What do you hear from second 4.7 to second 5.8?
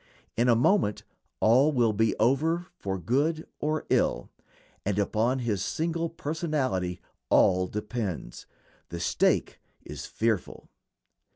and upon his